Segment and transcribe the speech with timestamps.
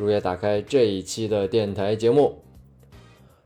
[0.00, 2.38] 如约打开这一期的电台节目。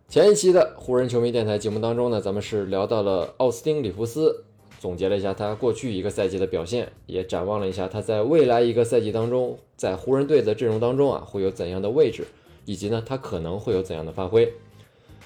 [0.09, 4.45] 前一期的湖人球迷电台节目当中呢，咱们是聊到了奥斯汀·里弗斯，
[4.79, 12.29] 总结了一下他过去一个赛季的表现，也展望了一下他在未来一个赛季当中，在湖人队的阵容当中啊会有怎样的位置，
[12.65, 14.53] 以及呢他可能会有怎样的发挥。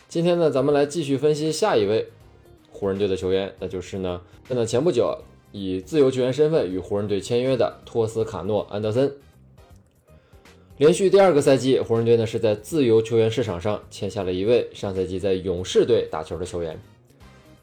[0.08, 2.08] 今天呢，咱们来继续分析下一位
[2.70, 5.18] 湖人队的球员，那就是呢，在那前不久。
[5.50, 9.10] 以自由球员身份与湖人队签约的托斯卡诺·安德森，
[10.78, 16.80] 连续第二个赛季，湖人队呢是在自由球员市场上签下了一位上赛季在勇士队打球的球员。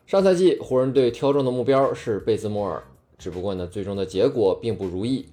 [0.06, 2.84] 上赛季湖人队挑中的目标是贝兹莫尔，
[3.18, 5.28] 只不过呢最终的结果并不如意。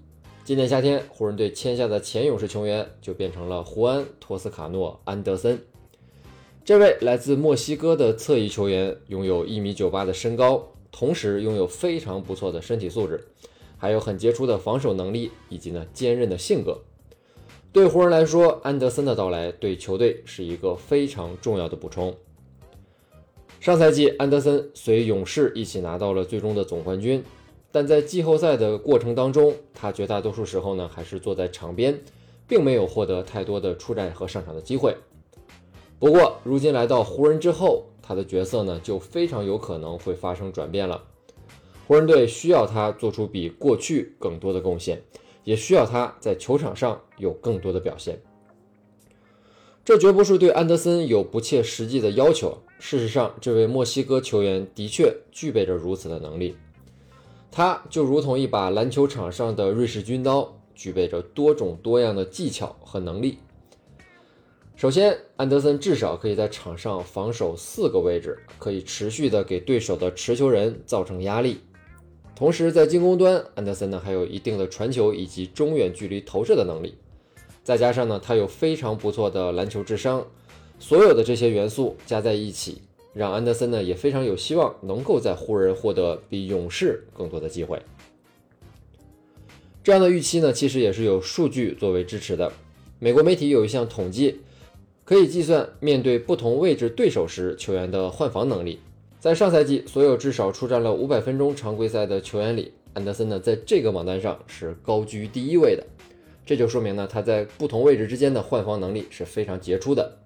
[0.45, 5.59] 今年夏天，湖人队签下的前勇士球员就变成了胡安·托斯卡诺·安德森。
[6.65, 10.69] 这位来自墨西哥的侧翼球员拥有一米九八的身高。
[10.93, 13.27] 同时拥有非常不错的身体素质，
[13.77, 16.79] 还有很杰出的防守能力，以及呢坚韧的性格。
[17.73, 22.15] 对湖人来说，安德森的到来对球队是一个非常重要的补充。
[23.61, 27.25] 上赛季，安德森随勇士一起拿到了最终的总冠军，
[27.71, 31.99] 但在季后赛的过程当中，他绝大多数时候呢还是坐在场边，
[32.47, 34.95] 并没有获得太多的出战和上场的机会。
[35.99, 41.03] 不过，如今来到湖人之后，他的角色呢，就非常有可能会发生转变了。
[41.89, 45.03] 湖人队需要他做出比过去更多的贡献，
[45.45, 48.21] 也需要他在球场上有更多的表现。
[49.85, 52.63] 这绝不是对安德森有不切实际的要求。
[52.79, 56.57] 事实上，这位墨西哥球员的确具备着如此的能力。
[57.51, 63.39] 他就如同一把篮球场上的瑞士军刀，具备着多种多样的技巧和能力。
[64.75, 71.61] 首先，安德森至少可以在场上防守四个位置，可以持续的给对手的持球人造成压力。
[72.43, 76.97] 同时，在进攻端，安德森呢还有一定的传球以及中远距离投射的能力。
[77.63, 80.27] 再加上呢，他有非常不错的篮球智商。
[80.81, 82.83] 所有的这些元素加在一起，
[83.15, 87.81] 让安德森呢也非常有希望能够在湖人获得比勇士更多的机会。
[89.85, 92.53] 这样的预期呢，其实也是有数据作为支持的。
[92.99, 94.41] 美国媒体有一项统计。
[95.05, 98.81] 可以计算面对不同位置对手时球员的换防能力。
[99.23, 105.87] 在上赛季所有至少出战了五百分钟常规赛的球员里，安德森呢在这个榜单上是高居第一位的。
[106.45, 110.19] 这就说明呢他在不同位置之间的换防能力是非常杰出的。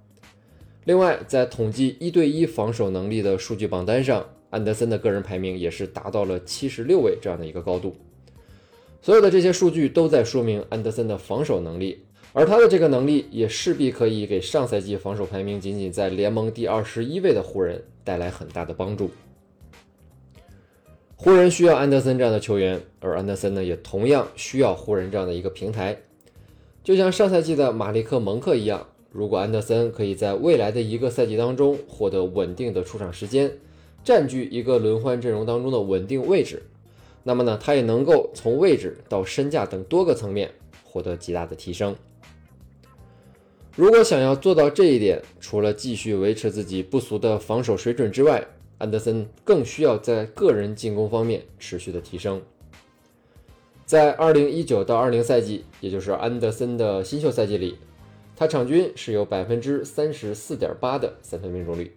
[0.84, 7.94] 另外，在统计一对一防守能力的数据榜单上，安德森的个人排名也是达到了七十六位这样的一个高度。
[9.02, 12.02] 所有的这些数据都在说明安德森的防守能力。
[12.38, 19.10] 而他的这个能力也势必可以给上赛季防守排名仅仅在联盟第二十一位的湖人带来很大的帮助。
[21.16, 25.96] 湖人需要安德森这样的球员，而安德森呢也同样需要湖人这样的一个平台。
[26.84, 33.50] 就像上赛季的马利克·蒙克一样，如果安德森可以在未来的一个赛季当中获得稳定的出场时间，
[34.04, 36.64] 占据一个轮换阵容当中的稳定位置，
[37.22, 40.50] 那么呢他也能够从位置到身价等多个层面
[40.84, 41.96] 获得极大的提升。
[43.76, 48.42] 如果想要做到这一点，除了继续维持自己不俗的防守水准之外，
[48.78, 52.40] 安德森更需要在个人进攻方面持续的提升。
[53.84, 57.76] 在2019到20赛季，也就是安德森的新秀赛季里，
[58.34, 61.94] 他场均是有百分之三十四点八的三分命中率。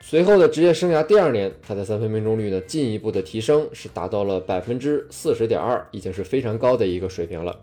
[0.00, 7.56] 随后的职业生涯第二年，他的三分命中率呢进一步的提升，是达到了百分之四十点二，已经是非常高的一个水平了。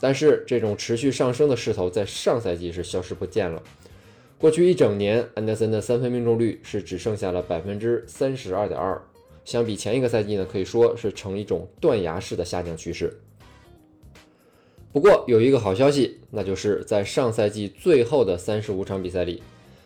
[0.00, 3.62] 但是这种持续上升的势头在上赛季是消失不见了。
[4.38, 9.02] 过去一整年，安德森的三分命中率是只剩下了百分之三十二点二，
[9.44, 13.18] 相比前一个赛季呢，可以说是呈一种断崖式的下降趋势。
[14.92, 19.42] 不过有一个好消息，那就是在上赛季最后的三十五场比赛里，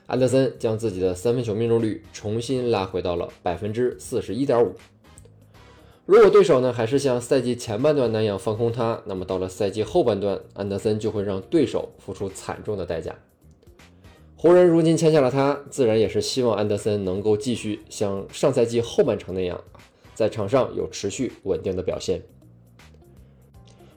[0.07, 4.75] 安德森将自己的三分球命中率重新拉回到了百分之四十一点五。
[6.13, 13.17] 如果对手呢还是像赛季前半段那样放空他，那么到了赛季后半段，安德森就会让对手付出惨重的代价。
[14.37, 19.59] 湖人如今签下了他，自然也是希望安德森能够继续像上赛季后半程那样，
[20.15, 22.21] 在场上有持续稳定的表现。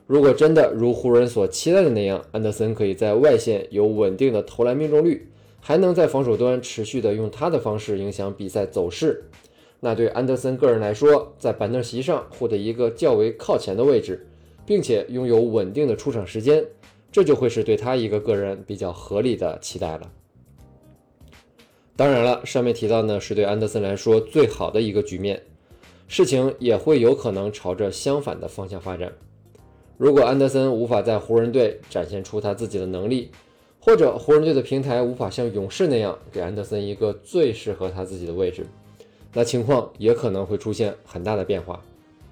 [0.06, 5.28] 如果真的如湖人所期待的那样，安德森可以在外线有稳定的投篮命中率，
[5.60, 9.24] 还能在防守端持续的用他的方式影响比赛走势，
[9.80, 14.26] 那对安德森个人来说，在板凳席上获得一个较为靠前的位置，
[14.64, 16.64] 并且拥有稳定的出场时间，
[17.12, 20.10] 这就会是对他一个个人比较合理的期待了。
[21.94, 25.42] 当然了，上面提到呢是对安德森来说最好的一个局面，
[26.08, 29.12] 事情也会有可能朝着相反的方向发展。
[29.96, 33.30] 如果安德森无法在湖人队展现出他自己的能力，
[33.80, 38.66] 或者湖人队的平台无法像勇士那样给安德森一个最适合他自己的位置，
[39.36, 41.78] 那情况也可能会出现很大的变化。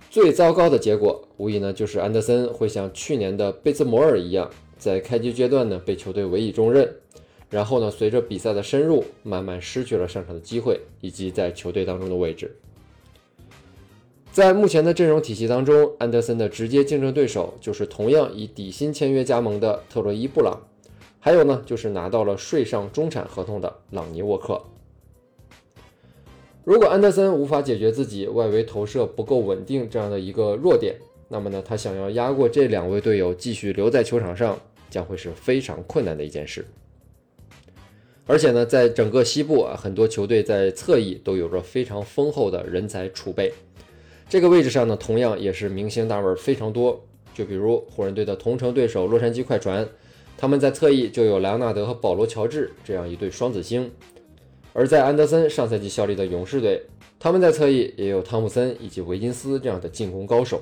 [0.08, 6.90] 最糟糕的结果，无疑呢就是安德森会像去年的贝兹摩尔一样，在开局阶段呢被球队委以重任，
[7.50, 12.56] 然后呢随着比赛的深入，慢慢失去了上场的机会以及在球队当中的位置。
[14.32, 20.58] 在目前的阵容体系当中，安德森的直接竞争对手就是同样以底薪签约加盟的特洛伊·布朗，
[21.20, 24.58] 还有呢就是拿到了税上中产合同的朗尼·沃克。
[26.64, 30.94] 如果安德森无法解决自己外围投射不够稳定这样的一个弱点，
[31.28, 34.58] 那么呢他想要压过这两位队友继续留在球场上，
[34.88, 36.64] 将会是非常困难的一件事。
[38.26, 43.52] 而且呢，在整个西部啊，很多球队在侧翼都有着非常丰厚的人才储备。
[44.26, 47.04] 这个位置上呢，同样也是明星大腕非常多。
[47.34, 49.86] 就比如湖人队的同城对手洛杉矶快船，
[50.38, 53.90] 他们在侧翼就有莱昂纳德和保罗·乔治这样一对双子星；
[54.76, 56.82] 而在安德森上赛季效力的勇士队，
[57.20, 60.60] 他们在侧翼也有汤普森以及维金斯这样的进攻高手。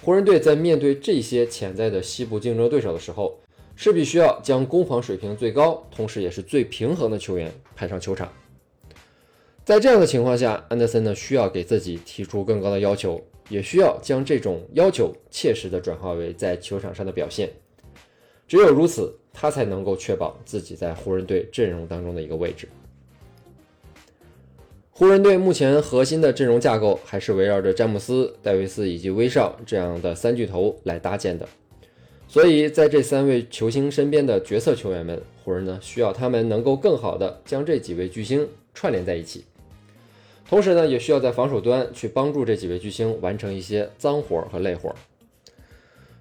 [0.00, 3.36] 湖人队在面对这些潜在的西部竞争对手的时候，
[3.74, 8.32] 势必需要将攻防水平最高，同时也是最平衡的球员派上球场。
[9.64, 17.50] 在这样的情况下，安德森呢需要给自己提出更高的要求，也需要将这种要求切实的转化为在球场上的表现。
[18.46, 22.68] 只有如此，他才能够确保自己在湖人队阵容当中的一个位置。
[24.90, 31.48] 湖人队目前核心的阵容架构还是围绕着詹姆斯、戴维斯以及威少这样的三巨头来搭建的，
[32.28, 39.44] 所以在这三位球星身边的角色球员们，湖人呢需要他们能够更好的将这几位巨星串联在一起。
[40.46, 44.94] 同时呢，也需要在防守端去帮助这几位巨星完成一些脏活和累活。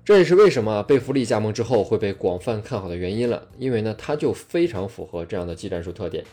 [0.03, 6.23] 这也是为什么贝弗利加盟之后会被广泛看好的原因了，因为呢，他就非常符合这样的技战术特点。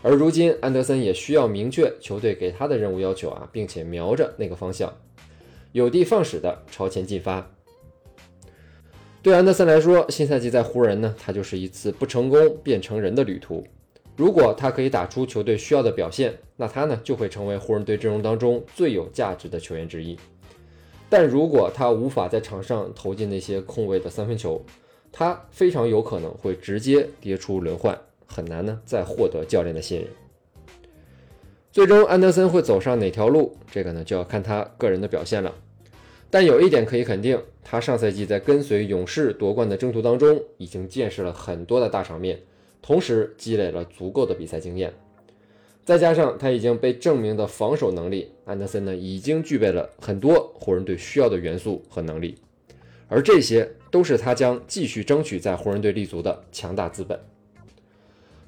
[0.00, 4.94] 而如今安德森也需要明确球队给他的任务要求啊，并且瞄着那个方向，
[5.72, 7.50] 有的放矢的朝前进发。
[9.22, 13.66] 对安德森来说，新赛季在湖人呢，他就是一次不成功变成人的旅途。
[14.14, 20.16] 如果他可以打出球队需要的表现，那他呢就会成为湖人队阵容当中最有价值的球员之一。
[21.16, 24.60] 但如果他无法在场上投进那些空位的三分球，
[25.12, 27.96] 他非常有可能会直接跌出轮换，
[28.26, 30.08] 很难呢再获得教练的信任。
[31.70, 35.54] 最终安德森会走上哪条路，这个呢就要看他个人的表现了。
[36.30, 42.40] 但有一点可以肯定，他上赛季在跟随勇士夺冠的征途当中，已经见识了很多的大场面。
[42.82, 44.92] 同时积累了足够的比赛经验，
[45.84, 52.36] 再加上他已经被证明的防守能力，安德森呢已经具备了很多湖人队需要的元素和能力，
[53.06, 57.20] 而这些都是他将继续争取在湖人队立足的强大资本。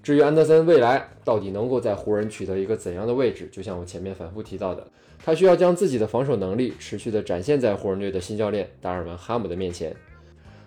[0.03, 4.87] 至于安德森未来到底能够在湖人取得一个怎样的位置，就像我前面反复提到的，
[5.23, 9.95] 他需要将自己的防守能力持续的展现在湖人队的新教练达尔文哈姆的面前。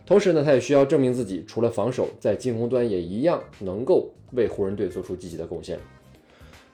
[0.06, 5.80] 同时呢，他也需要证明自己，除了防守，在进攻端也一样能够为湖人队做出积极的贡献。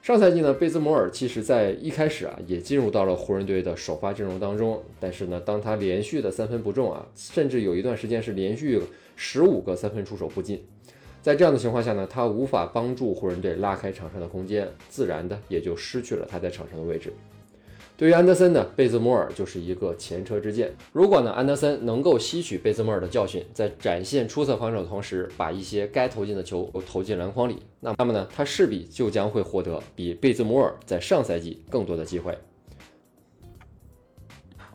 [0.06, 4.80] 上赛季呢，贝兹摩尔其实在一开始啊，也进入到了湖人队的首发阵容当中。
[5.00, 8.80] 但是呢，当他连续的三分不中啊，甚至有一段时间是连续
[9.16, 10.64] 十五个三分出手不进，
[11.20, 17.12] 在这样的情况下呢，他无法帮助湖人队拉开场上的空间，自然的也就失去了他在场上的位置。
[17.98, 20.70] 对于安德森呢，贝兹摩尔就是一个前车之鉴。
[20.92, 32.36] 如果呢，安德森能够吸取贝兹摩尔的教训，在展现出色防守的同时，把一些该投进的球投进篮筐里，那那么呢，他势必就将会获得比贝兹摩尔在上赛季更多的机会。